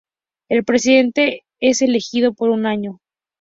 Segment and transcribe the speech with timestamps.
[0.49, 3.01] El Presidente es elegido por un año.